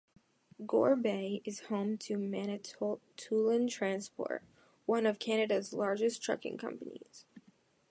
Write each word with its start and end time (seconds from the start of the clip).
Gore 0.65 0.95
Bay 0.95 1.43
is 1.45 1.59
home 1.69 1.95
to 1.99 2.17
Manitoulin 2.17 3.67
Transport, 3.69 4.41
one 4.87 5.05
of 5.05 5.19
Canada's 5.19 5.73
largest 5.73 6.23
trucking 6.23 6.57
companies. 6.57 7.27